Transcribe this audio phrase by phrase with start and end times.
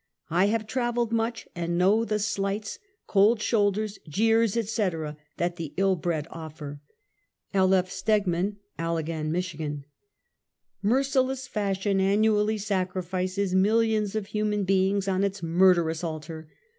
[0.31, 5.95] I have traveled much, and know the slights, cold shoulders, jeers, etc., that the ill
[5.95, 6.79] bred ofter.
[7.53, 7.71] L.
[7.75, 7.87] F.
[7.91, 9.55] Stegman, Allegan, Mich.
[10.81, 16.49] Merciless Fashion annually sacrifices millions of human beings on its murderous altar.